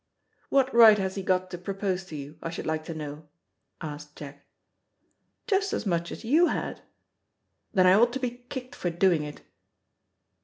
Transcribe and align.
"What 0.49 0.73
right 0.73 0.97
has 0.97 1.13
he 1.13 1.21
got 1.21 1.51
to 1.51 1.59
propose 1.59 2.05
to 2.05 2.15
you, 2.15 2.39
I 2.41 2.49
should 2.49 2.65
like 2.65 2.83
to 2.85 2.95
know?" 2.95 3.27
asked 3.81 4.15
Jack. 4.15 4.47
"Just 5.45 5.73
as 5.73 5.85
much 5.85 6.11
as 6.11 6.25
you 6.25 6.47
had." 6.47 6.81
"Then 7.71 7.85
I 7.85 7.93
ought 7.93 8.11
to 8.13 8.19
be 8.19 8.43
kicked 8.49 8.73
for 8.73 8.89
doing 8.89 9.21
it." 9.21 9.41